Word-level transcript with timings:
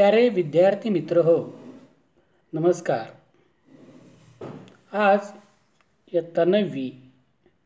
प्यारे 0.00 0.28
विद्यार्थी 0.28 0.90
मित्र 0.90 1.18
हो, 1.18 1.60
नमस्कार। 2.54 3.16
आज 4.92 5.32
इयत्ता 6.14 6.44
नववी 6.44 7.12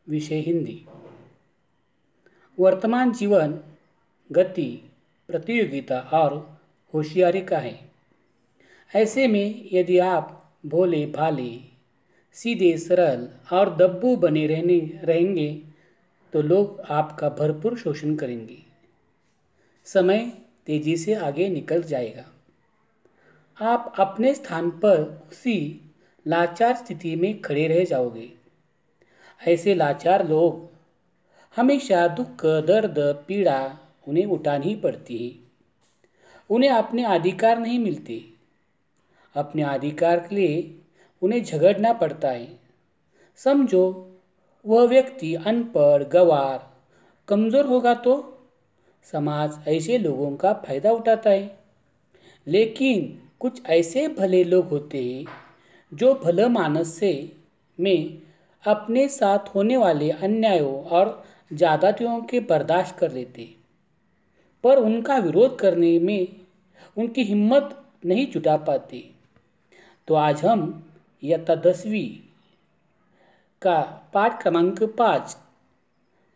विषय 0.09 0.35
हिंदी। 0.35 0.85
वर्तमान 2.59 3.11
जीवन, 3.11 3.59
गति, 4.31 4.91
प्रतियोगिता 5.27 5.99
और 5.99 6.59
होशियारी 6.93 7.41
का 7.41 7.57
है। 7.57 7.89
ऐसे 8.95 9.27
में 9.27 9.69
यदि 9.73 9.99
आप 9.99 10.53
भोले 10.65 11.05
भाले, 11.05 11.59
सीधे 12.33 12.77
सरल 12.77 13.29
और 13.57 13.75
दब्बू 13.75 14.15
बने 14.15 14.47
रहने, 14.47 15.01
रहेंगे 15.03 15.61
तो 16.33 16.41
लोग 16.41 16.79
आपका 16.79 17.29
भरपूर 17.29 17.77
शोषण 17.77 18.15
करेंगे। 18.15 18.57
समय 19.85 20.44
तेज़ी 20.67 20.97
से 20.97 21.13
आगे 21.13 21.49
निकल 21.49 21.83
जाएगा। 21.83 22.25
आप 23.61 23.93
अपने 23.99 24.33
स्थान 24.33 24.69
पर 24.69 25.27
उसी 25.31 25.81
लाचार 26.27 26.75
स्थिति 26.75 27.15
में 27.15 27.41
खड़े 27.41 27.67
रह 27.67 27.83
जाओगे। 27.85 28.31
ऐसे 29.47 29.75
लाचार 29.75 30.27
लोग 30.27 30.69
हमेशा 31.55 32.07
दुख, 32.07 32.45
दर्द, 32.45 33.25
पीड़ा 33.27 33.79
उन्हें 34.07 34.25
उठानी 34.25 34.75
पड़ती 34.75 35.27
है। 35.27 35.33
उन्हें 36.49 36.69
अपने 36.69 37.03
अधिकार 37.03 37.59
नहीं 37.59 37.79
मिलते। 37.79 38.23
अपने 39.35 39.63
अधिकार 39.63 40.19
के 40.19 40.35
लिए 40.35 40.79
उन्हें 41.21 41.43
झगड़ना 41.43 41.93
पड़ता 41.93 42.29
है। 42.29 42.59
समझो, 43.35 44.11
वह 44.65 44.87
व्यक्ति 44.87 45.35
अनपढ़, 45.35 46.03
गवार, 46.03 46.73
कमज़ोर 47.27 47.65
होगा 47.65 47.93
तो 47.93 48.34
समाज 49.13 49.57
ऐसे 49.67 49.97
लोगों 49.97 50.35
का 50.35 50.53
फ़ायदा 50.65 50.91
उठाता 50.91 51.29
है। 51.29 51.57
लेकिन 52.47 53.07
कुछ 53.39 53.65
ऐसे 53.67 54.07
भले 54.09 54.43
लोग 54.43 54.69
होते 54.69 55.03
हैं, 55.03 55.25
जो 55.91 56.13
भले 56.15 56.47
मानस 56.49 56.93
से 56.99 57.11
में 57.79 58.21
अपने 58.63 59.07
साथ 59.09 59.53
होने 59.55 59.77
वाले 59.77 60.09
अन्यायों 60.11 60.83
और 60.85 61.23
ज़्यादतियों 61.53 62.21
के 62.21 62.39
बर्दाश्त 62.41 62.95
कर 62.97 63.11
लेते 63.11 63.53
पर 64.63 64.77
उनका 64.77 65.17
विरोध 65.17 65.57
करने 65.59 65.97
में 65.99 66.27
उनकी 66.97 67.23
हिम्मत 67.23 67.75
नहीं 68.05 68.25
जुटा 68.31 68.55
पाते। 68.59 69.03
तो 70.07 70.15
आज 70.15 70.43
हम 70.45 70.61
इयत्ता 71.23 71.55
दसवीं 71.61 72.09
का 73.61 73.79
पाठ 74.13 74.41
क्रमांक 74.41 74.83
पाँच, 74.97 75.35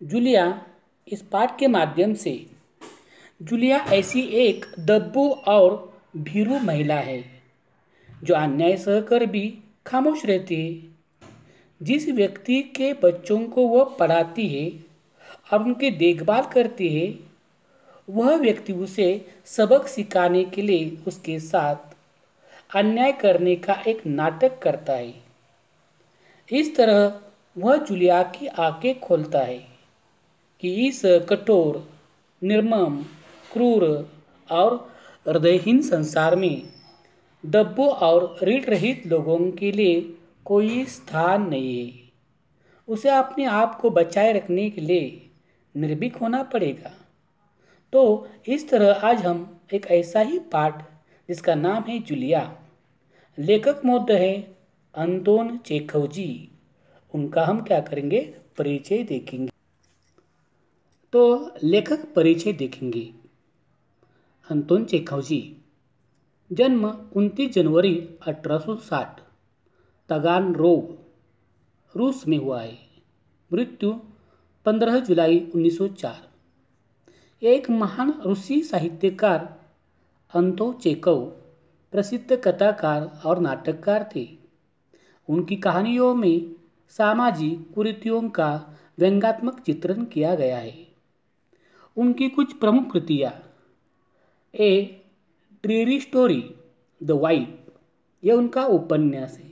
जूलिया, 0.01 0.61
इस 1.07 1.21
पाठ 1.21 1.57
के 1.59 1.67
माध्यम 1.67 2.13
से 2.15 2.33
जूलिया 3.41 3.77
ऐसी 3.77 4.21
एक 4.21 4.65
दब्बू 4.79 5.29
और 5.29 5.99
भीरू 6.17 6.59
महिला 6.59 6.95
है, 6.95 7.23
जो 8.23 8.33
अन्याय 8.35 8.77
सहकर 8.77 9.25
भी 9.25 9.57
खामोश 9.87 10.25
रहती 10.25 10.55
है। 10.55 10.89
जिस 11.81 12.09
व्यक्ति 12.09 12.61
के 12.61 12.93
बच्चों 12.93 13.39
को 13.47 13.67
वह 13.67 13.83
पढ़ाती 13.83 14.47
है 14.47 14.71
और 15.53 15.63
उनकी 15.63 15.91
देखभाल 15.91 16.43
करती 16.43 16.89
है, 16.99 17.19
वह 18.09 18.35
व्यक्ति 18.35 18.73
उसे 18.73 19.25
सबक 19.45 19.87
सिखाने 19.87 20.43
के 20.43 20.61
लिए 20.61 20.97
उसके 21.07 21.39
साथ 21.39 21.95
अन्याय 22.75 23.11
करने 23.11 23.55
का 23.55 23.73
एक 23.87 24.07
नाटक 24.07 24.59
करता 24.59 24.93
है। 24.93 25.13
इस 26.51 26.75
तरह 26.75 27.21
वह 27.57 27.75
जुलिया 27.77 28.23
की 28.23 28.47
आँखें 28.47 28.99
खोलता 28.99 29.39
है 29.39 29.67
कि 30.61 30.87
इस 30.87 31.01
कठोर, 31.05 31.89
निर्मम 32.43 33.03
क्रूर 33.53 34.11
और 34.51 34.93
हृदयहीन 35.27 35.81
संसार 35.81 36.35
में। 36.35 36.61
दब्बू 37.45 37.87
और 37.87 38.37
रीढ़ 38.43 38.65
रहित 38.65 39.07
लोगों 39.07 39.51
के 39.51 39.71
लिए 39.71 40.01
कोई 40.45 40.85
स्थान 40.85 41.49
नहीं 41.49 41.87
है। 41.87 42.09
उसे 42.87 43.09
अपने 43.09 43.45
आप 43.45 43.79
को 43.81 43.89
बचाए 43.89 44.33
रखने 44.33 44.69
के 44.69 44.81
लिए 44.81 45.29
निर्भीक 45.75 46.15
होना 46.15 46.43
पड़ेगा। 46.43 46.91
तो 47.93 48.29
इस 48.47 48.69
तरह 48.69 48.91
आज 48.91 49.25
हम 49.25 49.59
एक 49.73 49.85
ऐसा 49.85 50.19
ही 50.19 50.39
पाठ, 50.39 50.89
जिसका 51.29 51.55
नाम 51.55 51.83
है 51.83 51.99
जुलिया। 51.99 52.57
लेखक 53.39 53.81
मौत 53.85 54.11
है 54.11 54.57
अंतोन 54.95 55.57
चेखव 55.57 56.07
जी 56.07 56.51
उनका 57.13 57.45
हम 57.45 57.61
क्या 57.61 57.79
करेंगे? 57.79 58.19
परिचय 58.57 59.03
देखेंगे। 59.03 59.51
तो 61.13 61.51
लेखक 61.63 62.13
परिचय 62.13 62.53
देखेंगे। 62.53 63.18
अंतोन 64.49 64.85
चेखव 64.85 65.21
जी 65.21 65.57
जन्म 66.51 67.09
29 67.15 67.53
जनवरी 67.53 68.09
1860 68.27 69.19
तगान 70.09 70.55
रोग. 70.55 70.97
रूस 71.97 72.27
में 72.27 72.37
हुआ 72.37 72.61
है. 72.61 72.79
मृत्यु 73.53 73.93
15 74.65 74.99
जुलाई 74.99 75.51
1904 75.55 76.29
एक 77.43 77.69
महान 77.69 78.21
रूसी 78.25 78.61
साहित्यकार, 78.61 79.59
अंतो 80.35 80.73
चेकव, 80.73 81.25
प्रसिद्ध 81.91 82.35
कथाकार 82.35 83.21
और 83.25 83.39
नाटककार 83.39 84.09
थे. 84.15 84.37
उनकी 85.29 85.55
कहानियों 85.55 86.15
में 86.15 86.55
सामाजिक 86.89 87.73
कुरीतियों 87.75 88.29
का 88.29 88.77
व्यंगात्मक 88.99 89.59
चित्रण 89.59 90.05
किया 90.05 90.35
गया 90.35 90.57
है. 90.57 90.87
उनकी 91.97 92.29
कुछ 92.29 92.53
प्रमुख 92.53 92.91
कृतियाँ 92.93 93.45
a 94.53 94.71
dreary 95.63 95.99
story 95.99 96.43
the 97.01 97.11
wife 97.21 97.71
यह 98.23 98.33
उनका 98.35 98.65
उपन्यास 98.67 99.37
है। 99.39 99.49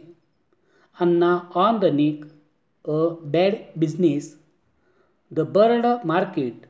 Anna 0.97 1.35
on 1.56 1.80
the 1.80 1.85
neck 1.94 2.25
a 2.25 2.97
bad 3.31 3.56
business 3.78 4.35
the 5.31 5.40
bird 5.50 5.85
market 6.06 6.66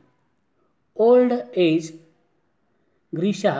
old 0.96 1.32
age 1.58 1.92
Grisha 3.12 3.54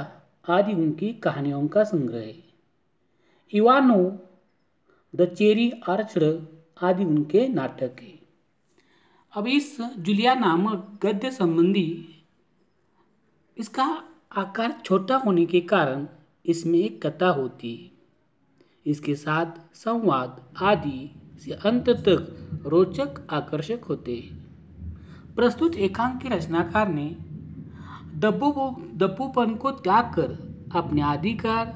आदि 0.49 0.73
उनकी 0.75 1.13
कहानियों 1.25 1.67
का 1.69 1.85
संग्रह 1.85 2.21
है। 2.21 2.35
इवानो 3.53 4.01
द 5.15 5.29
चेरी 5.35 5.71
आर्चड 5.89 6.25
आदि 6.83 7.05
उनके 7.05 7.47
नाटक 7.49 8.01
है। 8.01 8.19
अब 9.33 9.47
इस 9.47 9.77
जुलिया 9.81 10.35
नामक 10.35 10.99
गद्य 11.03 11.31
संबंधी 11.31 11.89
इसका 13.57 13.87
आकार 14.33 14.83
छोटा 14.85 15.17
होने 15.17 15.45
के 15.47 15.61
कारण 15.61 16.07
इसमें 16.47 16.79
एक 16.79 17.07
कथा 17.07 17.29
होती 17.29 17.75
है। 17.77 17.91
इसके 18.87 19.15
साथ 19.15 19.77
संवाद 19.77 20.43
आदि 20.63 21.11
से 21.45 21.53
अंत 21.53 21.89
तक 21.91 22.63
रोचक 22.67 23.27
आकर्षक 23.31 23.85
होते 23.89 24.17
हैं। 24.17 24.37
प्रस्तुत 25.35 25.77
एकांक 25.77 26.21
के 26.23 26.29
रचनाकार 26.29 26.89
ने 26.89 27.07
दब्बू 28.15 28.51
दब्बूपन 28.97 29.55
को 29.55 29.71
त्याग 29.71 30.05
कर 30.15 30.37
अपने 30.75 31.03
अधिकार 31.03 31.75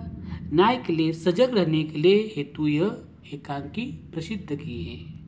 न्याय 0.52 0.76
के 0.76 0.92
लिए 0.92 1.12
सजग 1.12 1.54
रहने 1.54 1.82
के 1.84 1.98
लिए 1.98 2.32
हेतु 2.36 2.66
यह 2.66 3.04
एकांकी 3.34 3.86
प्रसिद्ध 4.12 4.56
की 4.56 4.82
है। 4.84 5.26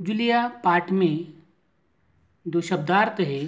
जुलिया 0.00 0.48
पाठ 0.64 0.92
में 0.92 1.32
जो 2.46 2.60
शब्दार्थ 2.60 3.20
है। 3.20 3.44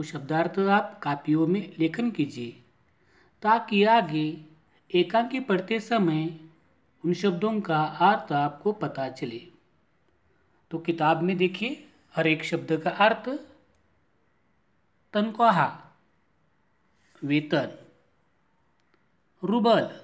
वो 0.00 0.04
शब्दार्थ 0.04 0.58
आप 0.58 1.00
कापियों 1.02 1.46
में 1.46 1.76
लेखन 1.78 2.10
कीजिए, 2.10 2.50
ताकि 3.42 3.84
आगे 3.84 4.44
एकांकी 4.94 5.40
पढ़ते 5.40 5.80
समय 5.80 6.40
उन 7.04 7.14
शब्दों 7.14 7.60
का 7.60 7.82
अर्थ 7.84 8.32
आपको 8.32 8.72
पता 8.72 9.08
चले। 9.08 9.52
तो 10.70 10.78
किताब 10.78 11.22
में 11.22 11.36
देखिए, 11.36 11.88
हर 12.14 12.26
एक 12.26 12.44
शब्द 12.44 12.80
का 12.84 12.90
अर्थ। 12.90 13.28
तनख्वाह, 15.12 15.66
वेतन, 17.24 17.68
रूबल, 19.44 20.00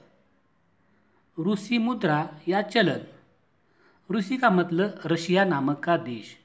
रूसी 1.38 1.78
मुद्रा 1.78 2.40
या 2.48 2.62
चलन। 2.62 3.00
रूसी 4.10 4.36
का 4.36 4.50
मतलब 4.50 5.00
रशिया 5.06 5.44
नामक 5.44 5.78
का 5.78 5.96
देश 5.96 6.36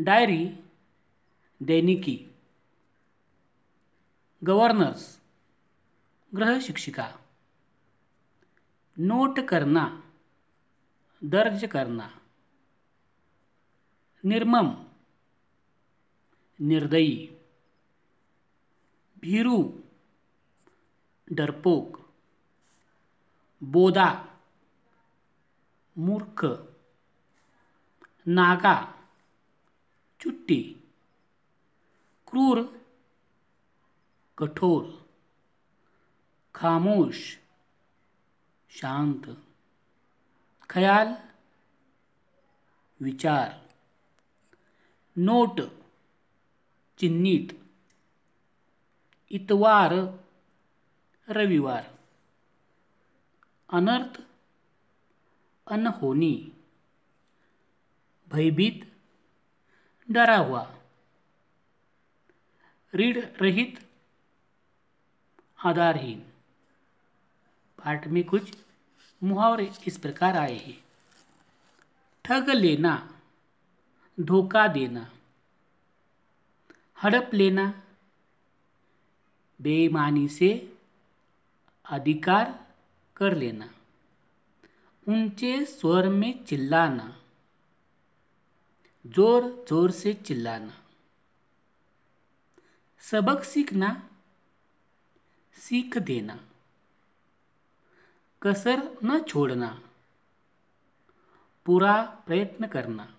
डायरी 0.00 0.58
दैनिकी 1.62 2.30
गवर्नर्स 4.44 5.20
गृह 6.34 6.60
शिक्षिका, 6.60 7.18
नोट 8.98 9.48
करना, 9.48 10.12
दर्ज 11.24 11.64
करना, 11.64 12.20
निर्मम, 14.24 14.86
निर्दयी, 16.60 17.38
भीरू, 19.22 19.82
डरपोक, 21.32 22.10
बोदा, 23.62 24.38
मूर्ख, 25.98 26.44
नागा, 28.28 28.98
चुट्टी। 30.20 30.77
क्रूर, 32.30 32.84
कठोर, 34.38 35.08
खामोश, 36.54 37.38
शांत। 38.70 39.22
ख्याल, 40.70 41.06
विचार। 43.00 43.68
नोट, 45.16 45.60
चिन्हित। 46.98 47.62
इतवार, 49.30 49.94
रविवार। 51.28 51.98
अनर्थ, 53.68 54.20
अनहोनी। 55.66 56.52
भयभीत, 58.28 58.92
डरा 60.10 60.36
हुआ। 60.36 60.77
ऋण 62.92 63.20
रहित 63.40 63.78
आधारहीन। 65.58 66.18
पाठ 67.78 68.06
में 68.08 68.22
कुछ 68.24 68.52
मुहावरे 69.22 69.70
इस 69.86 69.96
प्रकार 69.98 70.36
आए 70.36 70.56
हैं। 70.56 70.78
ठग 72.24 72.50
लेना, 72.50 72.94
धोखा 74.18 74.66
देना, 74.68 75.06
हड़प 76.98 77.30
लेना, 77.34 77.72
बेईमानी 79.60 80.26
से 80.30 80.50
अधिकार 81.86 82.58
कर 83.16 83.36
लेना, 83.36 83.68
ऊँचे 85.06 85.64
स्वर 85.66 86.08
में 86.10 86.44
चिल्लाना 86.44 87.14
ज़ोर 89.04 89.42
ज़ोर 89.68 89.90
से 89.92 90.12
चिल्लाना। 90.16 90.72
सबक 93.00 93.42
सीखना, 93.42 94.08
सीख 95.52 95.98
देना। 95.98 96.38
कसर 98.42 98.98
न 99.04 99.18
छोड़ना, 99.20 99.82
पूरा 101.66 102.02
प्रयत्न 102.26 102.66
करना। 102.66 103.14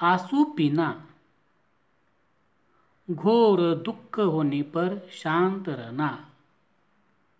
आँसू 0.00 0.44
पीना, 0.44 1.08
घोर 3.10 3.74
दुख 3.74 4.18
होने 4.18 4.62
पर 4.62 5.08
शांत 5.12 5.68
रहना। 5.68 6.30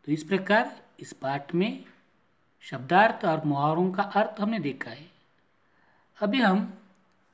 तो 0.04 0.12
इस 0.12 0.24
प्रकार 0.24 0.82
इस 1.00 1.12
पाठ 1.12 1.54
में 1.54 1.84
शब्दार्थ 2.60 3.24
और 3.24 3.44
मुहावरों 3.44 3.92
का 3.92 4.02
अर्थ 4.02 4.40
हमने 4.40 4.58
देखा 4.58 4.90
है। 4.90 5.10
अभी 6.20 6.40
हम 6.40 6.74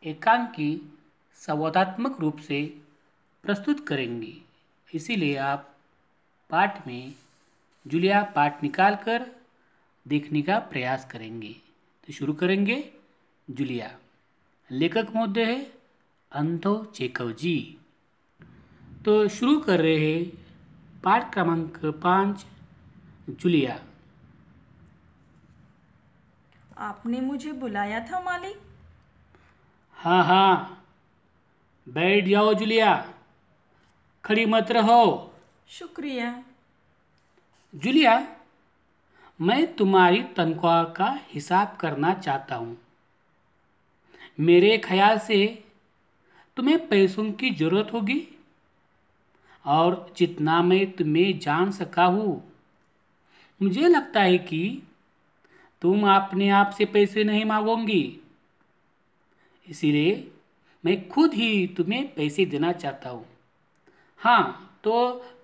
एकांकी 0.05 0.99
संवादात्मक 1.35 2.21
रूप 2.21 2.39
से 2.39 2.83
प्रस्तुत 3.43 3.87
करेंगे। 3.87 4.37
इसीलिए 4.95 5.37
आप 5.37 5.77
पाठ 6.51 6.87
में 6.87 7.15
जुलिया 7.87 8.23
पाठ 8.23 8.63
निकाल 8.63 8.97
कर 8.97 9.27
देखने 10.09 10.43
का 10.43 10.59
प्रयास 10.59 11.09
करेंगे। 11.11 11.57
तो 12.07 12.13
शुरू 12.13 12.33
करेंगे 12.33 12.93
जूलिया। 13.51 13.99
लेखक 14.71 15.07
महोदय 15.15 15.45
है 15.45 15.73
अंधो 16.33 16.85
चेकव 16.85 17.33
जी। 17.33 17.79
तो 19.05 19.29
शुरू 19.29 19.59
कर 19.61 19.81
रहे 19.81 19.99
हैं 19.99 20.25
पाठ 21.05 21.33
क्रमांक 21.33 21.85
पाँच 21.85 22.47
जूलिया। 23.31 23.85
आपने 26.79 27.21
मुझे 27.21 27.53
बुलाया 27.53 28.01
था 28.01 28.21
मालिक। 28.21 28.57
हाँ 29.93 30.25
हाँ। 30.25 30.85
बैठ 31.89 32.25
जाओ 32.25 32.55
जूलिया। 32.55 33.15
खड़ी 34.29 34.45
मत 34.47 34.71
रहो। 34.71 35.33
शुक्रिया। 35.71 36.43
जूलिया 37.75 38.13
मैं 39.41 39.75
तुम्हारी 39.77 40.23
तनख्वाह 40.37 40.83
का 40.85 41.07
हिसाब 41.29 41.77
करना 41.81 42.13
चाहता 42.15 42.57
हूँ। 42.57 42.77
मेरे 44.41 44.77
ख्याल 44.79 45.19
से 45.19 45.39
तुम्हें 46.57 46.87
पैसों 46.89 47.25
की 47.33 47.51
ज़रूरत 47.51 47.93
होगी 47.93 48.21
और 49.65 49.97
जितना 50.17 50.61
मैं 50.63 50.91
तुम्हें 50.93 51.39
जान 51.39 51.73
सका 51.73 52.05
हूँ 52.05 52.37
मुझे 53.61 53.89
लगता 53.89 54.23
है 54.23 54.39
कि 54.39 54.63
तुम 55.83 56.09
अपने 56.11 56.49
आप 56.51 56.75
से 56.79 56.85
पैसे 56.85 57.25
नहीं 57.25 57.45
मांगोगी। 57.45 58.21
इसीलिए 59.67 60.31
मैं 60.85 61.09
खुद 61.09 61.35
ही 61.35 61.67
तुम्हें 61.67 62.15
पैसे 62.15 62.47
देना 62.47 62.73
चाहता 62.73 63.11
हूँ। 63.11 63.27
हाँ 64.21 64.43
तो 64.85 64.95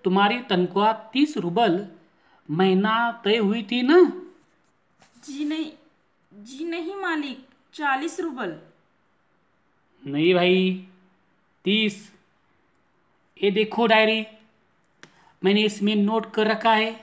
तुम्हारी 0.03 0.39
तनख्वाह 0.49 0.91
तीस 1.13 1.37
रूबल 1.37 1.85
महीना 2.49 2.95
तय 3.23 3.37
हुई 3.37 3.63
थी 3.63 3.81
ना? 3.81 3.99
जी 5.25 5.45
नहीं 5.45 5.71
जी 6.31 6.65
नहीं 6.65 6.95
मालिक 6.95 7.45
चालीस 7.73 8.19
रूबल। 8.19 8.55
नहीं 10.03 10.33
भाई 10.33 10.87
तीस। 11.65 11.95
ये 13.41 13.51
देखो 13.51 13.87
डायरी 13.87 14.25
मैंने 15.41 15.61
इसमें 15.61 15.95
नोट 15.95 16.31
कर 16.33 16.47
रखा 16.47 16.73
है। 16.73 16.93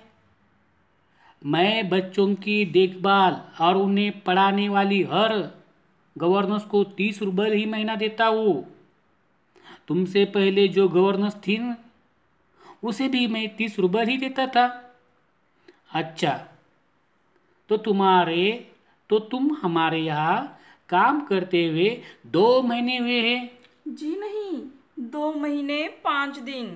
मैं 1.42 1.88
बच्चों 1.88 2.34
की 2.34 2.64
देखभाल 2.64 3.40
और 3.60 3.76
उन्हें 3.76 4.20
पढ़ाने 4.20 4.68
वाली 4.68 5.02
हर 5.02 5.32
गवर्नेंस 6.16 6.64
को 6.64 6.82
तीस 6.96 7.22
रुपये 7.22 7.54
ही 7.54 7.66
महीना 7.66 7.96
देता 7.96 8.26
हूँ। 8.26 8.71
तुमसे 9.88 10.24
पहले 10.24 10.68
जो 10.68 10.88
गवर्नेंस 10.88 11.34
थी 11.46 11.58
न 11.58 11.74
उसे 12.84 13.08
भी 13.08 13.26
मैं 13.26 13.48
तीस 13.56 13.78
रुपये 13.78 14.04
ही 14.04 14.16
देता 14.16 14.46
था। 14.46 14.66
अच्छा 15.94 16.32
तो 17.70 17.76
तुम्हारे 17.76 18.72
तो 19.10 19.18
तुम 19.18 19.50
हमारे 19.62 19.98
यहाँ 19.98 20.60
काम 20.88 21.20
करते 21.20 21.64
हुए 21.66 21.88
दो 22.26 22.62
महीने 22.62 22.96
हुए 22.98 23.20
हैं। 23.20 23.50
जी 23.88 24.16
नहीं 24.16 24.60
दो 25.10 25.32
महीने 25.32 25.86
पाँच 26.04 26.38
दिन। 26.38 26.66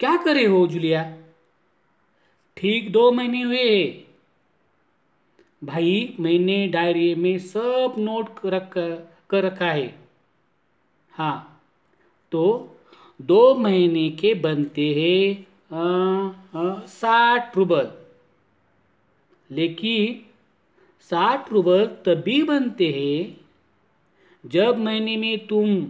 क्या 0.00 0.16
करे 0.16 0.44
हो 0.46 0.66
जूलिया? 0.66 1.02
ठीक 2.56 2.90
दो 2.92 3.10
महीने 3.12 3.42
हुए 3.42 3.62
हैं। 3.62 4.06
भाई 5.62 6.16
मैंने 6.20 6.66
डायरी 6.68 7.14
में 7.14 7.38
सब 7.38 7.94
नोट 7.98 8.40
रख 8.46 8.72
कर 9.30 9.44
रखा 9.44 9.70
है। 9.70 9.99
हाँ 11.14 11.62
तो 12.32 12.42
दो 13.22 13.54
महीने 13.54 14.08
के 14.10 14.32
बनते 14.34 14.86
हैं 14.94 15.22
साठ 16.88 17.56
रुबल। 17.56 17.90
लेकिन 19.50 20.20
साठ 21.10 21.52
रुबल 21.52 21.86
तभी 22.06 22.42
बनते 22.42 22.88
हैं 22.90 23.40
जब 24.44 24.78
महीने 24.78 25.16
में 25.16 25.46
तुम 25.46 25.86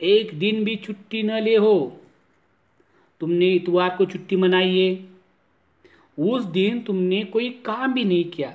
एक 0.00 0.38
दिन 0.38 0.64
भी 0.64 0.76
छुट्टी 0.76 1.22
न 1.22 1.40
ले 1.40 1.56
हो। 1.56 1.74
तुमने 3.20 3.50
इतवार 3.50 3.96
को 3.96 4.04
छुट्टी 4.06 4.36
मनाई 4.36 4.78
है। 4.78 4.90
उस 6.18 6.44
दिन 6.52 6.80
तुमने 6.82 7.22
कोई 7.24 7.48
काम 7.64 7.92
भी 7.94 8.04
नहीं 8.04 8.24
किया। 8.24 8.50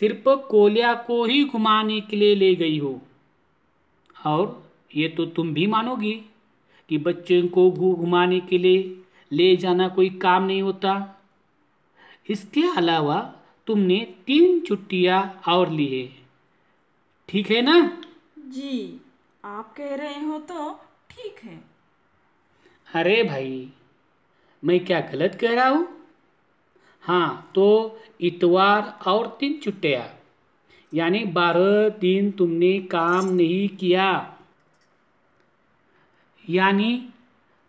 सिर्फ़ 0.00 0.28
कोलिया 0.48 0.94
को 1.06 1.24
ही 1.24 1.44
घुमाने 1.44 2.00
के 2.00 2.16
लिए 2.16 2.34
ले 2.34 2.54
गई 2.54 2.78
हो। 2.78 3.00
और 4.26 4.70
ये 4.96 5.08
तो 5.08 5.24
तुम 5.26 5.54
भी 5.54 5.66
मानोगी 5.66 6.12
कि 6.88 6.98
बच्चे 6.98 7.42
को 7.48 7.70
घुमाने 7.70 8.40
के 8.40 8.58
लिए 8.58 9.02
ले 9.32 9.56
जाना 9.56 9.88
कोई 9.88 10.10
काम 10.10 10.44
नहीं 10.44 10.62
होता। 10.62 10.94
इसके 12.30 12.62
अलावा 12.76 13.20
तुमने 13.66 13.98
तीन 14.26 14.60
छुट्टियाँ 14.60 15.42
और 15.48 15.70
ली 15.70 15.86
है। 15.86 16.08
ठीक 17.28 17.50
है 17.50 17.62
ना? 17.62 17.78
जी 18.38 19.00
आप 19.44 19.74
कह 19.76 19.94
रहे 19.94 20.20
हो 20.24 20.38
तो 20.38 20.72
ठीक 21.10 21.40
है। 21.44 21.60
अरे 22.88 23.22
भाई 23.22 23.68
मैं 24.62 24.84
क्या 24.84 25.00
गलत 25.00 25.38
कह 25.40 25.54
रहा 25.54 25.68
हूँ? 25.68 25.88
हाँ 27.02 27.50
तो 27.54 27.66
इतवार 28.20 28.98
और 29.06 29.36
तीन 29.40 29.60
छुट्टियाँ। 29.60 30.02
यानी 30.94 31.24
बारह 31.24 31.88
दिन 31.88 32.30
तुमने 32.30 32.78
काम 32.80 33.28
नहीं 33.28 33.68
किया। 33.68 34.36
यानी 36.50 37.08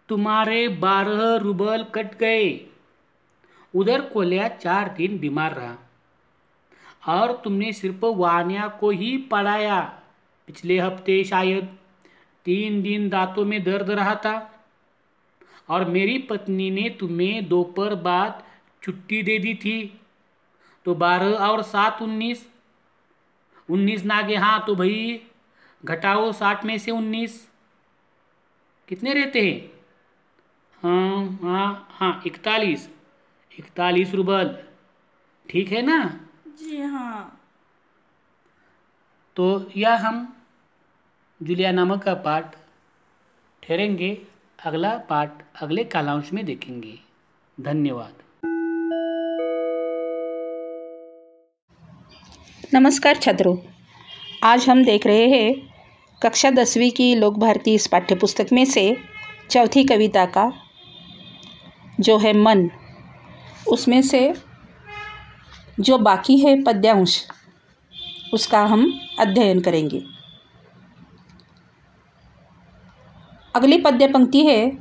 तुम्हारे 0.10 0.68
बारह 0.68 1.36
रूबल 1.36 1.84
कट 1.84 2.18
गए। 2.18 2.68
उधर 3.76 4.02
कोल्या 4.02 4.48
चार 4.48 4.94
दिन 4.98 5.18
बीमार 5.20 5.54
रहा। 5.54 5.78
और 7.08 7.42
तुमने 7.44 7.74
सिर्फ़ 7.74 8.06
वानिया 8.06 8.68
को 8.68 8.90
ही 8.90 9.18
पढ़ाया। 9.18 9.82
पिछले 10.48 10.80
हफ़्ते 10.80 11.24
शायद 11.24 11.78
तीन 12.46 12.82
दिन 12.82 13.10
दांतों 13.10 13.46
में 13.46 13.64
दर्द 13.64 13.90
रहा 13.90 14.16
था। 14.16 14.64
और 15.70 15.86
मेरी 15.86 16.18
पत्नी 16.18 16.72
ने 16.72 16.90
तुम्हें 16.90 17.48
दोपहर 17.48 17.96
बाद 17.96 18.44
छुट्टी 18.84 19.24
दे 19.24 19.40
दी 19.40 19.56
थी। 19.56 20.00
तो 20.86 20.96
बारह 20.96 21.32
और 21.32 21.62
सात 21.62 22.02
उन्नीस 22.02 22.50
उन्नीस 23.70 24.06
नागे 24.06 24.36
हाँ 24.36 24.64
तो 24.66 24.76
भाई 24.76 25.22
घटाओ 25.86 26.32
साठ 26.32 26.66
में 26.66 26.78
से 26.78 26.92
उन्नीस। 26.92 27.48
कितने 28.88 29.14
रहते 29.14 29.42
हैं? 29.42 29.72
हाँ 30.84 31.40
हाँ 31.42 31.88
हाँ 31.92 32.22
इकतालीस। 32.26 32.90
इकतालीस 33.60 34.14
रूबल। 34.14 34.58
ठीक 35.50 35.72
है 35.72 35.82
ना? 35.82 36.20
जी 36.48 36.82
हाँ। 36.82 37.42
तो 39.36 39.72
यह 39.78 40.08
हम 40.08 40.38
जुलिया 41.44 41.72
नामक 41.72 42.04
का 42.04 42.14
पाठ 42.14 42.56
ठहरेंगे। 43.64 44.28
अगला 44.66 44.98
पाठ 44.98 45.44
अगले 45.62 45.84
कालांश 45.84 46.34
में 46.34 46.46
देखेंगे। 46.46 47.00
धन्यवाद। 47.58 48.24
नमस्कार 52.74 53.16
छात्रों। 53.16 53.56
आज 54.44 54.66
हम 54.70 54.84
देख 54.84 55.06
रहे 55.08 55.28
हैं 55.30 55.54
कक्षा 56.22 56.50
दसवीं 56.52 56.90
की 56.92 57.16
लोक 57.16 57.38
भारती 57.40 57.74
इस 57.74 57.86
पाठ्यपुस्तक 57.88 58.48
में 58.54 58.66
से 58.66 58.98
चौथी 59.52 59.84
कविता 59.84 60.26
का, 60.26 60.52
जो 62.00 62.18
है 62.18 62.34
मन। 62.34 62.70
उसमें 63.68 64.02
से 64.02 64.34
जो 65.80 65.98
बाकी 65.98 66.38
है 66.38 66.62
पद्यांश, 66.64 67.28
उसका 68.34 68.66
हम 68.66 69.00
अध्ययन 69.20 69.62
करेंगे। 69.62 70.04
अगली 73.56 73.78
पद्य 73.78 74.08
पंक्ति 74.08 74.46
है, 74.46 74.72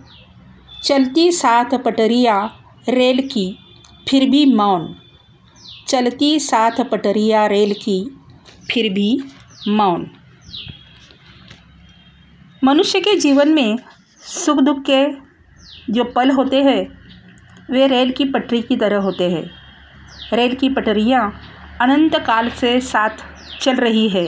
चलती 0.84 1.30
साथ 1.32 1.78
पटरिया 1.78 2.44
रेल 2.88 3.28
की, 3.28 3.58
फिर 4.08 4.30
भी 4.30 4.46
मौन। 4.54 4.94
चलती 5.88 6.38
साथ 6.40 6.80
पटरिया 6.82 7.46
रेल 7.46 7.72
की, 7.74 7.98
फिर 8.70 8.92
भी 8.92 9.18
मौन। 9.68 10.06
मनुष्य 12.64 13.00
के 13.00 13.14
जीवन 13.16 13.48
में 13.48 13.78
सुख 14.22 14.60
दुख 14.60 14.82
के 14.90 15.04
जो 15.92 16.04
पल 16.06 16.30
होते 16.30 16.62
हैं, 16.62 16.86
वे 17.70 17.86
रेल 17.86 18.10
की 18.10 18.24
पटरी 18.24 18.60
की 18.62 18.76
तरह 18.76 19.00
होते 19.00 19.30
हैं। 19.30 19.50
रेल 20.32 20.54
की 20.54 20.68
पटरियाँ 20.68 21.22
अनंत 21.80 22.16
काल 22.16 22.48
से 22.50 22.80
साथ 22.80 23.24
चल 23.60 23.76
रही 23.76 24.08
है, 24.08 24.26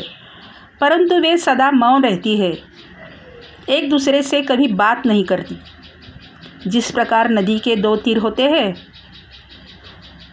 परंतु 0.80 1.14
वे 1.14 1.36
सदा 1.38 1.70
मौन 1.70 2.04
रहती 2.04 2.36
है। 2.38 2.52
एक 3.68 3.88
दूसरे 3.90 4.22
से 4.22 4.42
कभी 4.42 4.68
बात 4.74 5.06
नहीं 5.06 5.24
करती। 5.24 5.58
जिस 6.66 6.90
प्रकार 6.90 7.30
नदी 7.30 7.58
के 7.58 7.76
दो 7.76 7.96
तीर 7.96 8.18
होते 8.18 8.42
हैं 8.42 8.74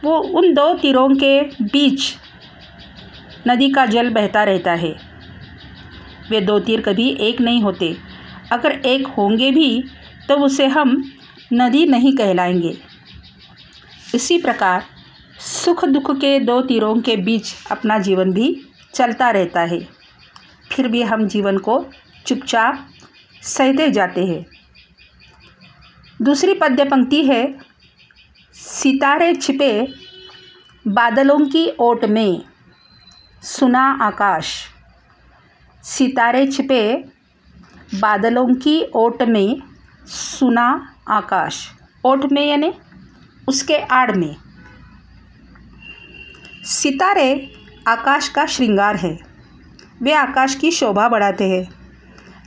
वो 0.05 0.17
उन 0.17 0.53
दो 0.53 0.73
तीरों 0.73 1.09
के 1.09 1.41
बीच 1.63 2.15
नदी 3.47 3.69
का 3.69 3.85
जल 3.85 4.09
बहता 4.09 4.43
रहता 4.43 4.73
है। 4.73 4.95
वे 6.29 6.41
दो 6.41 6.59
तीर 6.59 6.81
कभी 6.81 7.09
एक 7.19 7.41
नहीं 7.41 7.61
होते। 7.61 7.95
अगर 8.51 8.71
एक 8.71 9.07
होंगे 9.07 9.51
भी 9.51 9.83
तो 10.27 10.35
उसे 10.35 10.67
हम 10.67 11.11
नदी 11.53 11.85
नहीं 11.85 12.13
कहलाएँगे। 12.13 12.77
इसी 14.15 14.37
प्रकार 14.37 14.83
सुख 15.39 15.85
दुख 15.85 16.11
के 16.11 16.39
दो 16.39 16.61
तीरों 16.61 16.95
के 17.01 17.15
बीच 17.17 17.53
अपना 17.71 17.97
जीवन 17.99 18.31
भी 18.31 18.61
चलता 18.93 19.29
रहता 19.29 19.61
है। 19.61 19.79
फिर 20.71 20.87
भी 20.87 21.01
हम 21.01 21.27
जीवन 21.27 21.57
को 21.57 21.85
चुपचाप 22.25 22.87
सहते 23.43 23.89
जाते 23.91 24.25
हैं। 24.25 24.45
दूसरी 26.21 26.53
पद्य 26.53 26.83
पंक्ति 26.83 27.23
है 27.23 27.43
सितारे 28.55 29.35
छिपे 29.35 29.93
बादलों 30.87 31.39
की 31.39 31.73
ओट 31.79 32.05
में, 32.05 32.41
सुना 33.43 33.97
आकाश। 34.01 34.65
सितारे 35.83 36.47
छिपे 36.47 36.95
बादलों 37.95 38.55
की 38.55 38.85
ओट 38.95 39.23
में, 39.23 39.61
सुना 40.05 40.95
आकाश। 41.07 41.71
ओट 42.05 42.31
में 42.31 42.49
यानी 42.49 42.73
उसके 43.47 43.77
आड़ 43.77 44.15
में। 44.15 44.35
सितारे 46.63 47.53
आकाश 47.87 48.29
का 48.29 48.45
श्रृंगार 48.45 48.95
है। 48.95 49.19
वे 50.01 50.13
आकाश 50.13 50.55
की 50.55 50.71
शोभा 50.71 51.09
बढ़ाते 51.09 51.49
हैं। 51.49 51.73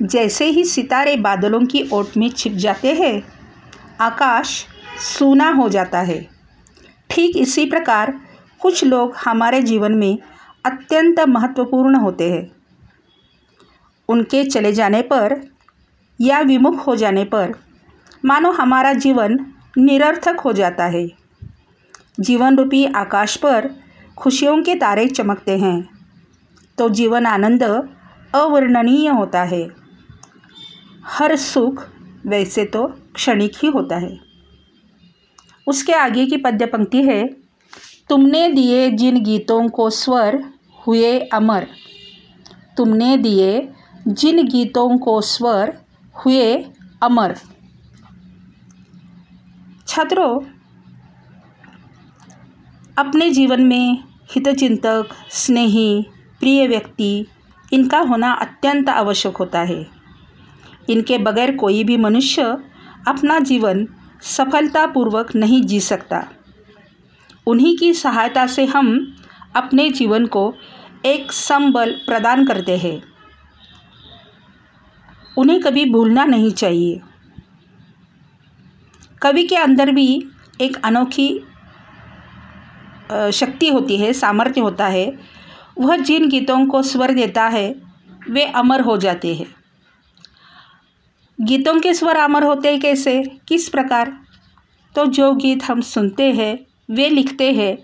जैसे 0.07 0.45
ही 0.45 0.65
सितारे 0.65 1.17
बादलों 1.17 1.67
की 1.67 1.89
ओट 1.93 2.17
में 2.17 2.31
छिप 2.31 2.53
जाते 2.53 2.95
हैं, 2.95 3.23
आकाश 4.01 4.67
सूना 4.99 5.51
हो 5.51 5.69
जाता 5.69 6.01
है। 6.01 6.21
ठीक 7.11 7.37
इसी 7.37 7.65
प्रकार 7.67 8.13
कुछ 8.61 8.85
लोग 8.85 9.15
हमारे 9.17 9.63
जीवन 9.63 9.95
में 9.95 10.19
अत्यंत 10.65 11.21
महत्वपूर्ण 11.21 11.97
होते 11.97 12.31
हैं। 12.33 12.51
उनके 14.09 14.45
चले 14.45 14.73
जाने 14.73 15.03
पर 15.03 15.41
या 16.21 16.41
विमुख 16.41 16.87
हो 16.87 16.97
जाने 16.97 17.25
पर 17.25 17.55
मानो 18.25 18.51
हमारा 18.53 18.93
जीवन 18.93 19.39
निरर्थक 19.79 20.41
हो 20.41 20.53
जाता 20.53 20.85
है। 20.85 21.07
जीवन 22.21 22.57
रूपी 22.57 22.85
आकाश 22.87 23.37
पर 23.37 23.71
खुशियों 24.19 24.63
के 24.63 24.75
तारे 24.75 25.07
चमकते 25.09 25.59
हैं 25.59 25.89
तो 26.79 26.89
जीवन 26.91 27.27
आनंद 27.27 27.63
अवर्णनीय 27.63 29.09
होता 29.09 29.43
है। 29.43 29.67
हर 31.09 31.37
सुख 31.37 31.85
वैसे 32.27 32.65
तो 32.65 32.87
क्षणिक 33.15 33.53
ही 33.57 33.69
होता 33.69 33.97
है। 33.97 34.28
उसके 35.69 35.93
आगे 35.93 36.27
की 36.27 36.37
पद्य 36.37 36.67
पंक्ति 36.67 37.03
है, 37.03 37.25
तुमने 38.09 38.49
दिए 38.49 38.91
जिन 38.91 39.23
गीतों 39.23 39.69
को 39.69 39.91
स्वर 39.91 40.45
हुए 40.87 41.19
अमर। 41.19 41.67
तुमने 42.77 43.17
दिए 43.17 43.69
जिन 44.09 44.47
गीतों 44.49 44.99
को 44.99 45.21
स्वर 45.21 45.79
हुए 46.15 46.65
अमर। 47.03 47.37
छात्रों, 49.87 50.41
अपने 52.99 53.31
जीवन 53.31 53.63
में 53.63 54.05
हितचिंतक, 54.31 55.09
स्नेही, 55.31 56.07
प्रिय 56.41 56.67
व्यक्ति 56.69 57.27
इनका 57.73 57.99
होना 57.99 58.33
अत्यंत 58.33 58.89
आवश्यक 58.89 59.37
होता 59.37 59.61
है। 59.61 59.87
इनके 60.91 61.19
बगैर 61.19 61.57
कोई 61.57 61.85
भी 61.85 61.97
मनुष्य 61.97 62.43
अपना 63.09 63.39
जीवन 63.39 63.87
सफलतापूर्वक 64.23 65.35
नहीं 65.35 65.63
जी 65.63 65.81
सकता। 65.81 66.29
उन्हीं 67.47 67.77
की 67.77 67.95
सहायता 67.95 68.47
से 68.47 68.65
हम 68.65 69.17
अपने 69.57 69.91
जीवन 69.91 70.27
को 70.27 70.55
एक 71.05 71.33
संबल 71.33 71.93
प्रदान 71.93 72.47
करते 72.47 72.77
हैं। 72.77 73.03
उन्हें 75.39 75.61
कभी 75.61 75.91
भूलना 75.91 76.25
नहीं 76.25 76.51
चाहिए। 76.51 77.01
कवि 79.23 79.45
के 79.45 79.57
अंदर 79.57 79.91
भी 79.91 80.29
एक 80.61 80.77
अनोखी 80.85 81.45
शक्ति 83.33 83.69
होती 83.69 83.97
है, 83.97 84.13
सामर्थ्य 84.13 84.61
होता 84.61 84.87
है। 84.87 85.19
वह 85.79 85.97
जिन 85.97 86.29
गीतों 86.29 86.67
को 86.67 86.83
स्वर 86.83 87.13
देता 87.13 87.49
है, 87.49 87.75
वे 88.31 88.45
अमर 88.45 88.81
हो 88.81 88.97
जाते 88.97 89.35
हैं। 89.35 89.58
गीतों 91.41 91.81
के 91.81 91.95
स्वर 91.95 92.17
अमर 92.17 92.43
होते 92.43 92.69
हैं 92.69 92.81
कैसे? 92.81 93.23
किस 93.49 93.69
प्रकार? 93.69 94.21
तो 94.95 95.07
जो 95.07 95.33
गीत 95.33 95.65
हम 95.65 95.81
सुनते 95.81 96.33
हैं, 96.33 96.59
वे 96.91 97.09
लिखते 97.09 97.53
हैं, 97.53 97.79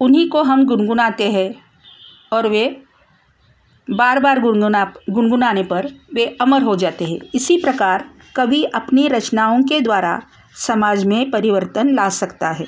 उन्हीं 0.00 0.28
को 0.28 0.42
हम 0.42 0.64
गुनगुनाते 0.64 1.30
हैं। 1.30 1.54
और 2.32 2.48
वे 2.48 2.82
बार 3.90 4.20
बार 4.20 4.40
गुनगुना, 4.40 4.92
गुनगुनाने 5.10 5.62
पर 5.62 5.92
वे 6.14 6.36
अमर 6.40 6.62
हो 6.62 6.76
जाते 6.76 7.04
हैं। 7.04 7.18
इसी 7.34 7.56
प्रकार 7.56 8.10
कवि 8.36 8.64
अपनी 8.64 9.08
रचनाओं 9.08 9.62
के 9.62 9.80
द्वारा 9.80 10.22
समाज 10.54 11.04
में 11.04 11.30
परिवर्तन 11.30 11.94
ला 11.94 12.08
सकता 12.08 12.50
है। 12.50 12.66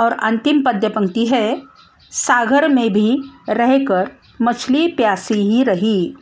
और 0.00 0.12
अंतिम 0.12 0.62
पद्य 0.62 0.88
पंक्ति 0.88 1.26
है, 1.26 1.62
सागर 2.10 2.68
में 2.68 2.92
भी 2.92 3.18
रहकर 3.48 4.10
मछली 4.42 4.88
प्यासी 4.88 5.34
ही 5.34 5.62
रही। 5.62 6.14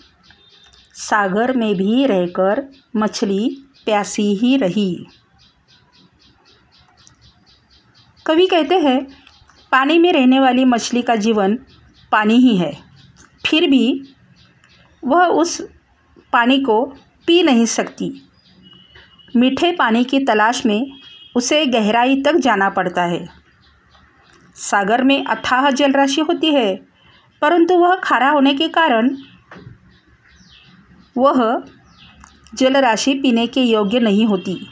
सागर 1.01 1.57
में 1.57 1.75
भी 1.75 2.07
रहकर 2.07 2.63
मछली 2.97 3.49
प्यासी 3.85 4.23
ही 4.35 4.57
रही। 4.57 5.07
कवि 8.27 8.47
कहते 8.47 8.75
हैं, 8.75 9.07
पानी 9.73 9.99
में 9.99 10.13
रहने 10.13 10.41
वाली 10.41 10.65
मछली 10.65 11.03
का 11.03 11.17
जीवन 11.17 11.55
पानी 12.13 12.37
ही 12.37 12.57
है। 12.57 12.73
फिर 13.47 13.69
भी 13.71 14.15
वह 15.05 15.27
उस 15.27 15.61
पानी 16.33 16.61
को 16.61 16.83
पी 17.27 17.43
नहीं 17.43 17.67
सकती। 17.67 18.13
मीठे 19.37 19.73
पानी 19.73 20.05
की 20.05 20.19
तलाश 20.25 20.65
में 20.67 20.93
उसे 21.37 21.65
गहराई 21.67 22.21
तक 22.23 22.37
जाना 22.37 22.69
पड़ता 22.69 23.03
है। 23.03 23.29
सागर 24.57 25.03
में 25.03 25.25
अथाह 25.25 25.71
जलराशि 25.71 26.21
होती 26.21 26.55
है, 26.55 26.75
परंतु 27.43 27.75
वह 27.75 27.95
खारा 27.97 28.31
होने 28.31 28.55
के 28.55 28.69
कारण 28.69 29.17
वह 31.19 31.63
जल 32.55 32.77
राशि 32.77 33.15
पीने 33.15 33.47
के 33.47 33.61
योग्य 33.61 34.01
नहीं 34.01 34.27
होती। 34.27 34.67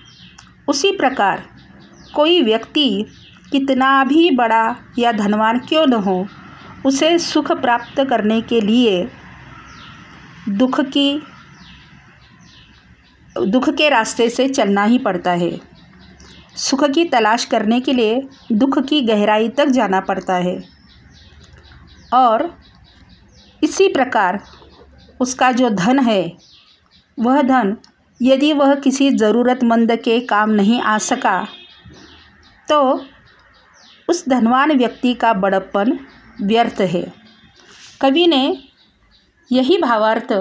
उसी 0.69 0.93
प्रकार, 0.93 1.43
कोई 2.15 2.43
व्यक्ति 2.43 3.07
कितना 3.53 4.05
भी 4.05 4.31
बड़ा 4.31 4.77
या 4.99 5.13
धनवान 5.13 5.59
क्यों 5.59 5.87
न 5.87 5.93
हो, 5.93 6.27
उसे 6.87 7.19
सुख 7.19 7.53
प्राप्त 7.53 8.05
करने 8.05 8.41
के 8.41 8.61
लिए 8.61 9.11
दुख 10.49 10.81
की, 10.81 11.23
दुख 13.47 13.71
के 13.71 13.89
रास्ते 13.89 14.31
से 14.31 14.49
चलना 14.49 14.85
ही 14.85 14.99
पड़ता 14.99 15.31
है। 15.31 15.61
सुख 16.57 16.85
की 16.85 17.05
तलाश 17.05 17.45
करने 17.45 17.81
के 17.81 17.93
लिए 17.93 18.29
दुख 18.53 18.79
की 18.79 19.01
गहराई 19.01 19.49
तक 19.49 19.67
जाना 19.67 20.01
पड़ता 20.01 20.35
है। 20.35 20.65
और 22.15 22.59
इसी 23.63 23.89
प्रकार 23.89 24.43
उसका 25.21 25.51
जो 25.53 25.69
धन 25.71 25.99
है, 25.99 26.37
वह 27.19 27.41
धन 27.43 27.77
यदि 28.21 28.53
वह 28.53 28.75
किसी 28.77 29.11
ज़रूरतमंद 29.11 29.97
के 29.97 30.19
काम 30.27 30.51
नहीं 30.51 30.81
आ 30.83 30.97
सका 31.01 31.41
तो 32.69 32.79
उस 34.09 34.29
धनवान 34.29 34.73
व्यक्ति 34.79 35.13
का 35.15 35.33
बड़प्पन 35.35 35.99
व्यर्थ 36.43 36.81
है। 36.83 37.03
कवि 38.01 38.27
ने 38.27 38.45
यही 39.51 39.79
भावार्थ 39.79 40.33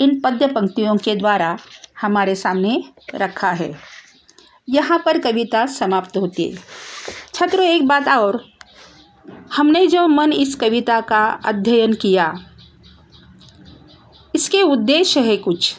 इन 0.00 0.20
पद्य 0.20 0.46
पंक्तियों 0.46 0.96
के 0.96 1.14
द्वारा 1.16 1.56
हमारे 2.00 2.34
सामने 2.34 2.82
रखा 3.14 3.50
है। 3.50 3.72
यहाँ 4.68 4.98
पर 4.98 5.18
कविता 5.18 5.64
समाप्त 5.66 6.16
होती 6.16 6.48
है। 6.48 6.58
छात्रों, 7.34 7.64
एक 7.64 7.86
बात 7.88 8.08
और। 8.08 8.42
हमने 9.56 9.86
जो 9.86 10.06
मन 10.08 10.32
इस 10.32 10.54
कविता 10.54 11.00
का 11.02 11.24
अध्ययन 11.44 11.92
किया 11.94 12.32
इसके 14.34 14.62
उद्देश्य 14.62 15.20
है 15.20 15.36
कुछ। 15.36 15.76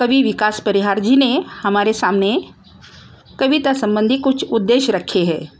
कवि 0.00 0.22
विकास 0.22 0.60
परिहार 0.60 0.98
जी 0.98 1.16
ने 1.16 1.44
हमारे 1.62 1.92
सामने 1.92 2.44
कविता 3.38 3.72
संबंधी 3.72 4.18
कुछ 4.18 4.44
उद्देश्य 4.44 4.92
रखे 4.92 5.24
हैं 5.24 5.52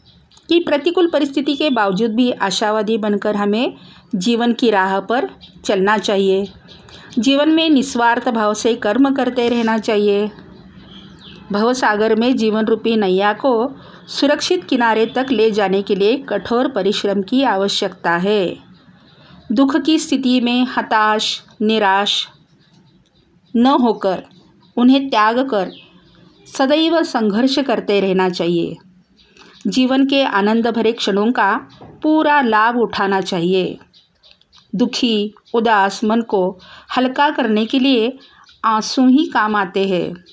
कि 0.48 0.60
प्रतिकूल 0.60 1.10
परिस्थिति 1.10 1.54
के 1.56 1.70
बावजूद 1.70 2.10
भी 2.10 2.30
आशावादी 2.30 2.98
बनकर 2.98 3.36
हमें 3.36 3.74
जीवन 4.14 4.52
की 4.52 4.70
राह 4.70 5.00
पर 5.00 5.30
चलना 5.64 5.98
चाहिए। 5.98 6.48
जीवन 7.18 7.48
में 7.48 7.70
निस्वार्थ 7.70 8.28
भाव 8.28 8.54
से 8.54 8.74
कर्म 8.74 9.14
करते 9.14 9.48
रहना 9.48 9.78
चाहिए। 9.78 10.30
भवसागर 11.52 12.14
में 12.14 12.36
जीवन 12.36 12.64
रूपी 12.64 12.96
नैया 12.96 13.32
को 13.32 13.72
सुरक्षित 14.08 14.64
किनारे 14.64 15.06
तक 15.06 15.26
ले 15.30 15.50
जाने 15.50 15.82
के 15.82 15.94
लिए 15.94 16.16
कठोर 16.16 16.68
परिश्रम 16.68 17.22
की 17.22 17.42
आवश्यकता 17.42 18.16
है। 18.16 18.63
दुख 19.54 19.76
की 19.76 19.98
स्थिति 19.98 20.40
में 20.40 20.66
हताश, 20.76 21.42
निराश 21.62 22.28
न 23.56 23.66
होकर, 23.66 24.24
उन्हें 24.76 25.10
त्याग 25.10 25.50
कर, 25.50 25.72
सदैव 26.46 27.02
संघर्ष 27.02 27.58
करते 27.58 28.00
रहना 28.00 28.28
चाहिए। 28.28 28.76
जीवन 29.66 30.06
के 30.06 30.22
आनंद 30.22 30.66
भरे 30.66 30.92
क्षणों 30.92 31.32
का 31.32 31.68
पूरा 32.02 32.40
लाभ 32.40 32.76
उठाना 32.76 33.20
चाहिए। 33.20 33.78
दुखी, 34.74 35.34
उदास 35.54 36.04
मन 36.04 36.20
को 36.20 36.58
हल्का 36.96 37.30
करने 37.30 37.66
के 37.66 37.78
लिए 37.78 38.18
आँसू 38.64 39.08
ही 39.08 39.26
काम 39.26 39.56
आते 39.56 39.88
हैं। 39.88 40.24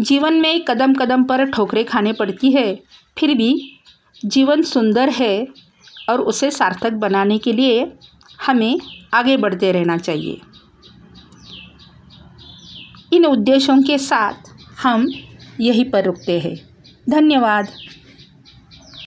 जीवन 0.00 0.34
में 0.34 0.64
कदम 0.64 0.94
कदम 0.94 1.24
पर 1.24 1.44
ठोकरें 1.44 1.84
खाने 1.84 2.12
पड़ती 2.12 2.52
है, 2.52 2.82
फिर 3.18 3.34
भी 3.34 3.78
जीवन 4.24 4.62
सुंदर 4.62 5.08
है 5.08 5.65
और 6.08 6.20
उसे 6.20 6.50
सार्थक 6.50 6.92
बनाने 6.92 7.38
के 7.38 7.52
लिए 7.52 7.92
हमें 8.46 8.80
आगे 9.14 9.36
बढ़ते 9.36 9.72
रहना 9.72 9.98
चाहिए। 9.98 10.40
इन 13.12 13.26
उद्देश्यों 13.26 13.82
के 13.82 13.98
साथ 13.98 14.34
हम 14.82 15.08
यहीं 15.60 15.90
पर 15.90 16.04
रुकते 16.04 16.40
हैं। 16.40 16.56
धन्यवाद। 17.10 17.68